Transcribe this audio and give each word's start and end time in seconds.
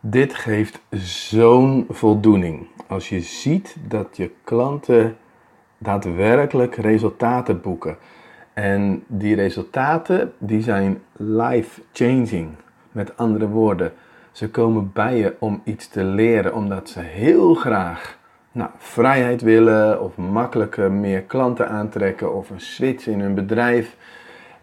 Dit 0.00 0.34
geeft 0.34 0.80
zo'n 1.30 1.86
voldoening. 1.88 2.66
Als 2.86 3.08
je 3.08 3.20
ziet 3.20 3.76
dat 3.88 4.16
je 4.16 4.30
klanten 4.44 5.16
daadwerkelijk 5.78 6.74
resultaten 6.74 7.60
boeken. 7.60 7.96
En 8.52 9.04
die 9.06 9.34
resultaten 9.34 10.32
die 10.38 10.62
zijn 10.62 11.02
life 11.16 11.82
changing. 11.92 12.48
Met 12.92 13.16
andere 13.16 13.48
woorden, 13.48 13.92
ze 14.32 14.50
komen 14.50 14.90
bij 14.92 15.16
je 15.16 15.36
om 15.38 15.60
iets 15.64 15.88
te 15.88 16.04
leren, 16.04 16.54
omdat 16.54 16.88
ze 16.88 17.00
heel 17.00 17.54
graag 17.54 18.18
nou, 18.52 18.70
vrijheid 18.76 19.42
willen 19.42 20.02
of 20.02 20.16
makkelijker 20.16 20.92
meer 20.92 21.22
klanten 21.22 21.68
aantrekken 21.68 22.34
of 22.34 22.50
een 22.50 22.60
switch 22.60 23.06
in 23.06 23.20
hun 23.20 23.34
bedrijf. 23.34 23.96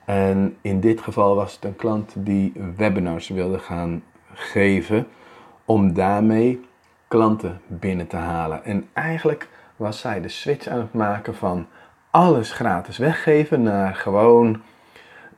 En 0.06 0.58
in 0.62 0.80
dit 0.80 1.02
geval 1.02 1.36
was 1.36 1.56
het 1.56 1.64
een 1.64 1.76
klant 1.76 2.14
die 2.18 2.54
webinars 2.76 3.30
wilde 3.30 3.60
gaan 3.60 4.04
geven 4.34 5.08
om 5.66 5.94
daarmee 5.94 6.66
klanten 7.08 7.62
binnen 7.68 8.08
te 8.08 8.16
halen. 8.16 8.64
En 8.64 8.88
eigenlijk 8.94 9.50
was 9.76 10.00
zij 10.00 10.22
de 10.22 10.30
switch 10.30 10.68
aan 10.68 10.80
het 10.80 10.94
maken 10.94 11.36
van 11.36 11.68
alles 12.12 12.52
gratis 12.52 12.98
weggeven 12.98 13.62
naar 13.62 13.96
gewoon 13.96 14.62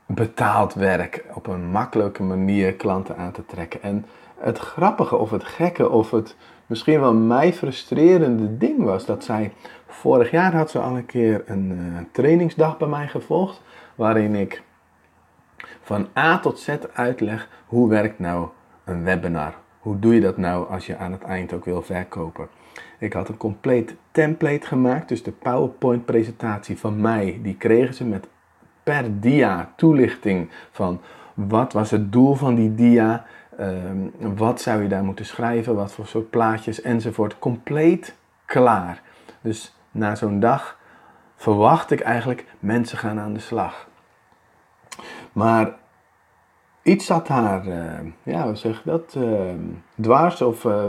betaald 0.05 0.73
werk. 0.73 1.25
Op 1.33 1.47
een 1.47 1.65
makkelijke 1.71 2.23
manier 2.23 2.73
klanten 2.73 3.17
aan 3.17 3.31
te 3.31 3.45
trekken. 3.45 3.81
En 3.81 4.05
het 4.37 4.57
grappige 4.57 5.15
of 5.15 5.31
het 5.31 5.43
gekke 5.43 5.89
of 5.89 6.11
het 6.11 6.35
misschien 6.65 6.99
wel 6.99 7.13
mij 7.13 7.53
frustrerende 7.53 8.57
ding 8.57 8.83
was 8.83 9.05
dat 9.05 9.23
zij 9.23 9.53
vorig 9.87 10.31
jaar 10.31 10.55
had 10.55 10.71
ze 10.71 10.79
al 10.79 10.97
een 10.97 11.05
keer 11.05 11.43
een 11.45 11.71
uh, 11.71 11.97
trainingsdag 12.11 12.77
bij 12.77 12.87
mij 12.87 13.07
gevolgd 13.07 13.61
waarin 13.95 14.35
ik 14.35 14.63
van 15.81 16.07
A 16.17 16.39
tot 16.39 16.59
Z 16.59 16.77
uitleg 16.93 17.49
hoe 17.65 17.89
werkt 17.89 18.19
nou 18.19 18.47
een 18.83 19.03
webinar. 19.03 19.53
Hoe 19.87 19.99
doe 19.99 20.13
je 20.13 20.21
dat 20.21 20.37
nou 20.37 20.69
als 20.69 20.85
je 20.85 20.97
aan 20.97 21.11
het 21.11 21.23
eind 21.23 21.53
ook 21.53 21.65
wil 21.65 21.81
verkopen? 21.81 22.47
Ik 22.97 23.13
had 23.13 23.29
een 23.29 23.37
compleet 23.37 23.95
template 24.11 24.67
gemaakt, 24.67 25.09
dus 25.09 25.23
de 25.23 25.31
PowerPoint 25.31 26.05
presentatie 26.05 26.77
van 26.77 27.01
mij, 27.01 27.39
die 27.43 27.55
kregen 27.55 27.93
ze 27.93 28.05
met 28.05 28.27
per 28.83 29.19
dia 29.19 29.73
toelichting 29.75 30.49
van 30.71 31.01
wat 31.33 31.73
was 31.73 31.91
het 31.91 32.11
doel 32.11 32.33
van 32.33 32.55
die 32.55 32.75
dia, 32.75 33.25
um, 33.59 34.11
wat 34.19 34.61
zou 34.61 34.81
je 34.81 34.89
daar 34.89 35.03
moeten 35.03 35.25
schrijven, 35.25 35.75
wat 35.75 35.93
voor 35.93 36.07
soort 36.07 36.29
plaatjes 36.29 36.81
enzovoort. 36.81 37.39
Compleet 37.39 38.15
klaar. 38.45 39.01
Dus 39.41 39.75
na 39.91 40.15
zo'n 40.15 40.39
dag 40.39 40.79
verwacht 41.35 41.91
ik 41.91 41.99
eigenlijk 41.99 42.45
mensen 42.59 42.97
gaan 42.97 43.19
aan 43.19 43.33
de 43.33 43.39
slag. 43.39 43.87
Maar 45.31 45.75
iets 46.87 47.05
zat 47.05 47.27
haar, 47.27 47.67
uh, 47.67 47.99
ja, 48.23 48.45
hoe 48.45 48.55
zeg 48.55 48.81
dat, 48.83 49.15
uh, 49.17 49.41
dwars. 50.01 50.41
Of 50.41 50.63
uh, 50.63 50.83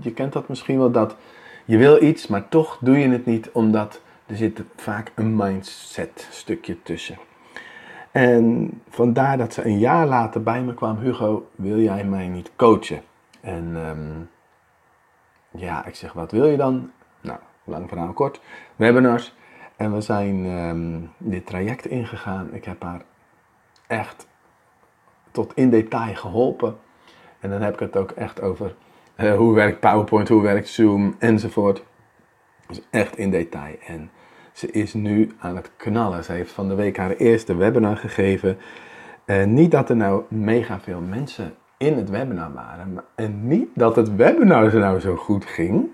je 0.00 0.12
kent 0.12 0.32
dat 0.32 0.48
misschien 0.48 0.78
wel, 0.78 0.90
dat 0.90 1.16
je 1.64 1.76
wil 1.76 2.02
iets, 2.02 2.26
maar 2.26 2.48
toch 2.48 2.78
doe 2.80 2.98
je 2.98 3.08
het 3.08 3.26
niet, 3.26 3.50
omdat 3.52 4.00
er 4.26 4.36
zit 4.36 4.62
vaak 4.76 5.12
een 5.14 5.36
mindset 5.36 6.28
stukje 6.30 6.82
tussen. 6.82 7.18
En 8.10 8.70
vandaar 8.88 9.38
dat 9.38 9.52
ze 9.52 9.64
een 9.64 9.78
jaar 9.78 10.06
later 10.06 10.42
bij 10.42 10.62
me 10.62 10.74
kwam, 10.74 10.98
Hugo, 10.98 11.48
wil 11.54 11.78
jij 11.78 12.04
mij 12.04 12.28
niet 12.28 12.50
coachen? 12.56 13.02
En 13.40 13.76
um, 13.76 14.30
ja, 15.50 15.86
ik 15.86 15.94
zeg, 15.94 16.12
wat 16.12 16.30
wil 16.30 16.46
je 16.46 16.56
dan? 16.56 16.90
Nou, 17.20 17.38
lang 17.64 17.88
verhaal 17.88 18.12
kort, 18.12 18.40
webinars. 18.76 19.34
En 19.76 19.94
we 19.94 20.00
zijn 20.00 20.44
um, 20.44 21.10
dit 21.18 21.46
traject 21.46 21.86
ingegaan. 21.86 22.54
Ik 22.54 22.64
heb 22.64 22.82
haar 22.82 23.02
echt 23.86 24.26
tot 25.34 25.52
in 25.54 25.70
detail 25.70 26.14
geholpen. 26.14 26.76
En 27.40 27.50
dan 27.50 27.62
heb 27.62 27.72
ik 27.72 27.80
het 27.80 27.96
ook 27.96 28.10
echt 28.10 28.42
over 28.42 28.74
uh, 29.16 29.36
hoe 29.36 29.54
werkt 29.54 29.80
PowerPoint, 29.80 30.28
hoe 30.28 30.42
werkt 30.42 30.68
Zoom 30.68 31.14
enzovoort. 31.18 31.84
Dus 32.66 32.80
echt 32.90 33.16
in 33.16 33.30
detail. 33.30 33.76
En 33.86 34.10
ze 34.52 34.70
is 34.70 34.94
nu 34.94 35.32
aan 35.38 35.56
het 35.56 35.70
knallen. 35.76 36.24
Ze 36.24 36.32
heeft 36.32 36.52
van 36.52 36.68
de 36.68 36.74
week 36.74 36.96
haar 36.96 37.10
eerste 37.10 37.56
webinar 37.56 37.96
gegeven. 37.96 38.58
Uh, 39.26 39.44
niet 39.44 39.70
dat 39.70 39.90
er 39.90 39.96
nou 39.96 40.22
mega 40.28 40.80
veel 40.80 41.00
mensen 41.00 41.54
in 41.76 41.96
het 41.96 42.10
webinar 42.10 42.52
waren. 42.52 43.04
En 43.14 43.48
niet 43.48 43.68
dat 43.74 43.96
het 43.96 44.16
webinar 44.16 44.70
ze 44.70 44.78
nou 44.78 45.00
zo 45.00 45.16
goed 45.16 45.44
ging. 45.44 45.90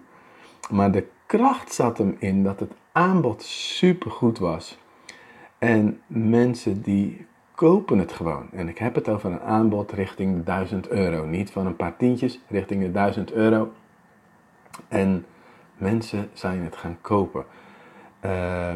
Maar 0.71 0.93
de 0.93 1.06
kracht 1.27 1.73
zat 1.73 1.99
hem 1.99 2.17
in 2.19 2.43
dat 2.43 2.61
het 2.61 2.73
aanbod 2.93 3.43
super 3.43 4.11
goed 4.11 4.39
was. 4.39 4.79
En 5.59 6.00
mensen 6.06 6.83
die 6.83 7.27
kopen 7.60 7.98
het 7.98 8.12
gewoon. 8.12 8.48
En 8.53 8.69
ik 8.69 8.78
heb 8.78 8.94
het 8.94 9.09
over 9.09 9.31
een 9.31 9.41
aanbod 9.41 9.93
richting 9.93 10.37
de 10.37 10.43
1000 10.43 10.88
euro. 10.88 11.26
Niet 11.26 11.50
van 11.50 11.66
een 11.66 11.76
paar 11.76 11.97
tientjes, 11.97 12.41
richting 12.48 12.82
de 12.82 12.91
1000 12.91 13.32
euro. 13.32 13.72
En 14.88 15.26
mensen 15.76 16.31
zijn 16.32 16.65
het 16.65 16.76
gaan 16.76 16.99
kopen. 17.00 17.44
Uh, 18.25 18.75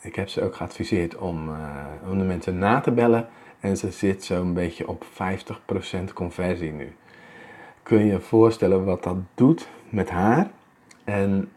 ik 0.00 0.14
heb 0.14 0.28
ze 0.28 0.42
ook 0.42 0.54
geadviseerd 0.54 1.16
om, 1.16 1.48
uh, 1.48 2.10
om 2.10 2.18
de 2.18 2.24
mensen 2.24 2.58
na 2.58 2.80
te 2.80 2.92
bellen. 2.92 3.28
En 3.60 3.76
ze 3.76 3.90
zit 3.90 4.24
zo'n 4.24 4.54
beetje 4.54 4.88
op 4.88 5.04
50% 5.04 6.12
conversie 6.14 6.72
nu. 6.72 6.96
Kun 7.82 7.98
je 7.98 8.04
je 8.04 8.20
voorstellen 8.20 8.84
wat 8.84 9.02
dat 9.02 9.18
doet 9.34 9.68
met 9.88 10.10
haar? 10.10 10.50
En 11.04 11.52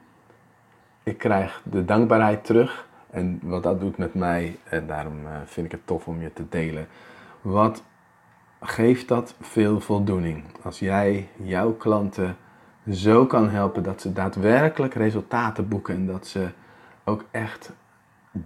ik 1.03 1.17
krijg 1.17 1.61
de 1.63 1.85
dankbaarheid 1.85 2.45
terug 2.45 2.88
en 3.09 3.39
wat 3.43 3.63
dat 3.63 3.79
doet 3.79 3.97
met 3.97 4.13
mij, 4.13 4.57
en 4.63 4.87
daarom 4.87 5.25
eh, 5.25 5.31
vind 5.45 5.65
ik 5.65 5.71
het 5.71 5.87
tof 5.87 6.07
om 6.07 6.21
je 6.21 6.33
te 6.33 6.43
delen. 6.49 6.87
Wat 7.41 7.83
geeft 8.61 9.07
dat 9.07 9.35
veel 9.39 9.79
voldoening? 9.79 10.43
Als 10.63 10.79
jij 10.79 11.27
jouw 11.35 11.71
klanten 11.71 12.37
zo 12.91 13.25
kan 13.25 13.49
helpen 13.49 13.83
dat 13.83 14.01
ze 14.01 14.13
daadwerkelijk 14.13 14.93
resultaten 14.93 15.67
boeken 15.67 15.95
en 15.95 16.05
dat 16.05 16.27
ze 16.27 16.49
ook 17.03 17.25
echt 17.31 17.71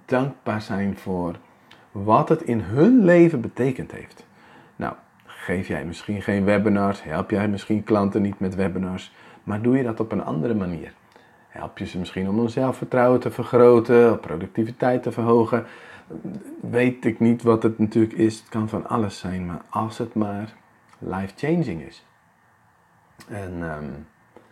dankbaar 0.06 0.62
zijn 0.62 0.98
voor 0.98 1.36
wat 1.92 2.30
het 2.30 2.42
in 2.42 2.60
hun 2.60 3.06
leven 3.06 3.42
betekend 3.42 3.92
heeft. 3.92 4.26
Nou, 4.76 4.94
geef 5.26 5.68
jij 5.68 5.86
misschien 5.86 6.22
geen 6.22 6.44
webinars, 6.44 7.04
help 7.04 7.30
jij 7.30 7.48
misschien 7.48 7.84
klanten 7.84 8.22
niet 8.22 8.40
met 8.40 8.56
webinars, 8.56 9.14
maar 9.44 9.62
doe 9.62 9.78
je 9.78 9.84
dat 9.84 10.00
op 10.00 10.12
een 10.12 10.24
andere 10.24 10.54
manier. 10.54 10.94
Help 11.54 11.78
je 11.78 11.86
ze 11.86 12.00
misschien 12.00 12.30
om 12.30 12.38
hun 12.38 12.50
zelfvertrouwen 12.50 13.20
te 13.20 13.32
vergroten, 13.32 14.20
productiviteit 14.20 15.04
te 15.04 15.12
verhogen. 15.12 15.66
Weet 16.62 17.06
ik 17.06 17.20
niet 17.20 17.44
wat 17.44 17.64
het 17.64 17.80
natuurlijk 17.80 18.14
is. 18.14 18.40
Het 18.40 18.50
kan 18.50 18.70
van 18.70 18.88
alles 18.88 19.20
zijn, 19.20 19.46
maar 19.46 19.62
als 19.70 19.98
het 19.98 20.14
maar 20.14 20.54
life-changing 20.98 21.82
is. 21.82 22.06
En 23.28 23.62
um, 23.62 24.08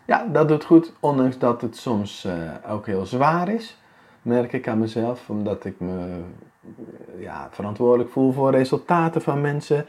ja, 0.05 0.25
dat 0.31 0.47
doet 0.47 0.63
goed, 0.63 0.93
ondanks 0.99 1.37
dat 1.37 1.61
het 1.61 1.77
soms 1.77 2.25
uh, 2.25 2.33
ook 2.69 2.85
heel 2.85 3.05
zwaar 3.05 3.49
is. 3.49 3.77
Merk 4.21 4.53
ik 4.53 4.67
aan 4.67 4.79
mezelf, 4.79 5.29
omdat 5.29 5.65
ik 5.65 5.79
me 5.79 6.21
ja, 7.17 7.47
verantwoordelijk 7.51 8.09
voel 8.09 8.31
voor 8.31 8.51
resultaten 8.51 9.21
van 9.21 9.41
mensen. 9.41 9.85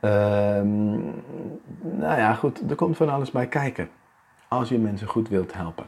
Um, 0.00 1.22
nou 1.80 2.18
ja, 2.18 2.34
goed, 2.34 2.70
er 2.70 2.76
komt 2.76 2.96
van 2.96 3.08
alles 3.08 3.30
bij 3.30 3.46
kijken. 3.46 3.88
Als 4.48 4.68
je 4.68 4.78
mensen 4.78 5.08
goed 5.08 5.28
wilt 5.28 5.54
helpen 5.54 5.86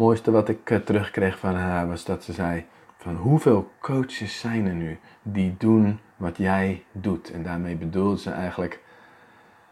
mooiste 0.00 0.30
wat 0.30 0.48
ik 0.48 0.70
uh, 0.70 0.78
terugkreeg 0.78 1.38
van 1.38 1.54
haar 1.54 1.88
was 1.88 2.04
dat 2.04 2.24
ze 2.24 2.32
zei 2.32 2.64
van 2.96 3.16
hoeveel 3.16 3.70
coaches 3.80 4.40
zijn 4.40 4.66
er 4.66 4.74
nu 4.74 4.98
die 5.22 5.54
doen 5.58 6.00
wat 6.16 6.36
jij 6.36 6.84
doet. 6.92 7.30
En 7.30 7.42
daarmee 7.42 7.76
bedoelde 7.76 8.18
ze 8.18 8.30
eigenlijk 8.30 8.80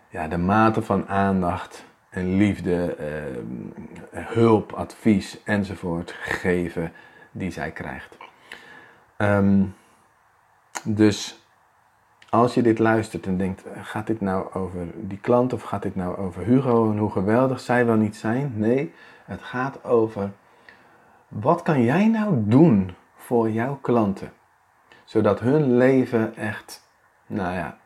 ja, 0.09 0.29
de 0.29 0.37
mate 0.37 0.83
van 0.83 1.09
aandacht 1.09 1.85
en 2.11 2.37
liefde, 2.37 2.97
uh, 3.01 4.27
hulp, 4.27 4.73
advies 4.73 5.43
enzovoort 5.45 6.11
geven 6.13 6.93
die 7.31 7.51
zij 7.51 7.71
krijgt. 7.71 8.17
Um, 9.19 9.75
dus 10.85 11.48
als 12.31 12.55
je 12.55 12.63
dit 12.63 12.79
luistert 12.79 13.27
en 13.27 13.37
denkt, 13.37 13.65
gaat 13.83 14.07
dit 14.07 14.21
nou 14.21 14.53
over 14.55 14.87
die 14.95 15.19
klant 15.19 15.53
of 15.53 15.63
gaat 15.63 15.83
dit 15.83 15.97
nou 15.97 16.17
over 16.17 16.43
Hugo 16.43 16.91
en 16.91 16.99
hoe 16.99 17.11
geweldig 17.11 17.61
zij 17.61 17.87
wel 17.87 17.97
niet 17.97 18.17
zijn? 18.17 18.53
Nee, 18.55 18.95
het 19.25 19.43
gaat 19.43 19.85
over 19.85 20.31
wat 21.29 21.63
kan 21.63 21.83
jij 21.83 22.07
nou 22.09 22.35
doen 22.37 22.95
voor 23.17 23.51
jouw 23.51 23.79
klanten, 23.81 24.33
zodat 25.05 25.41
hun 25.41 25.77
leven 25.77 26.37
echt, 26.37 26.89
nou 27.27 27.55
ja, 27.55 27.79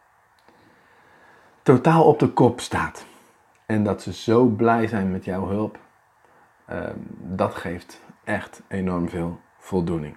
totaal 1.63 2.05
op 2.05 2.19
de 2.19 2.29
kop 2.29 2.61
staat. 2.61 3.07
En 3.67 3.85
dat 3.85 4.03
ze 4.03 4.13
zo 4.13 4.45
blij 4.45 4.87
zijn 4.87 5.11
met 5.11 5.25
jouw 5.25 5.47
hulp, 5.47 5.79
uh, 6.71 6.81
dat 7.19 7.55
geeft 7.55 8.01
echt 8.25 8.63
enorm 8.69 9.09
veel 9.09 9.41
voldoening. 9.59 10.17